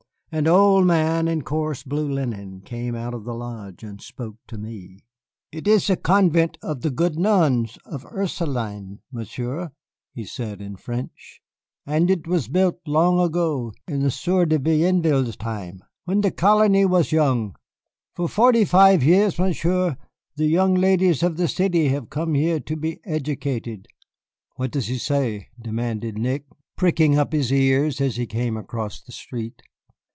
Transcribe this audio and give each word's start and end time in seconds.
An 0.33 0.47
old 0.47 0.87
man 0.87 1.27
in 1.27 1.41
coarse 1.41 1.83
blue 1.83 2.09
linen 2.09 2.61
came 2.61 2.95
out 2.95 3.13
of 3.13 3.25
the 3.25 3.33
lodge 3.33 3.83
and 3.83 3.99
spoke 4.01 4.37
to 4.47 4.57
me. 4.57 4.99
"It 5.51 5.67
is 5.67 5.87
the 5.87 5.97
convent 5.97 6.57
of 6.61 6.83
the 6.83 6.89
good 6.89 7.19
nuns, 7.19 7.77
the 7.83 7.99
Ursulines, 8.07 8.99
Monsieur," 9.11 9.71
he 10.13 10.23
said 10.23 10.61
in 10.61 10.77
French, 10.77 11.41
"and 11.85 12.09
it 12.09 12.27
was 12.27 12.47
built 12.47 12.77
long 12.87 13.19
ago 13.19 13.73
in 13.85 14.03
the 14.03 14.09
Sieur 14.09 14.45
de 14.45 14.57
Bienville's 14.57 15.35
time, 15.35 15.81
when 16.05 16.21
the 16.21 16.31
colony 16.31 16.85
was 16.85 17.11
young. 17.11 17.53
For 18.15 18.29
forty 18.29 18.63
five 18.63 19.03
years, 19.03 19.37
Monsieur, 19.37 19.97
the 20.37 20.47
young 20.47 20.75
ladies 20.75 21.23
of 21.23 21.35
the 21.35 21.49
city 21.49 21.89
have 21.89 22.09
come 22.09 22.35
here 22.35 22.61
to 22.61 22.77
be 22.77 23.01
educated." 23.03 23.85
"What 24.55 24.71
does 24.71 24.87
he 24.87 24.97
say?" 24.97 25.49
demanded 25.61 26.17
Nick, 26.17 26.45
pricking 26.77 27.17
up 27.17 27.33
his 27.33 27.51
ears 27.51 27.99
as 27.99 28.15
he 28.15 28.25
came 28.25 28.55
across 28.55 29.01
the 29.01 29.11
street. 29.11 29.61